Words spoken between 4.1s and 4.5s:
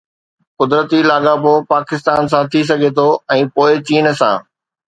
سان.